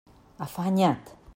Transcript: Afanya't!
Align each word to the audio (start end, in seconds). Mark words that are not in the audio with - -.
Afanya't! 0.45 0.97